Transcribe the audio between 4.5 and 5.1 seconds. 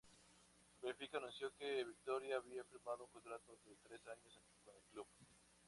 con el club.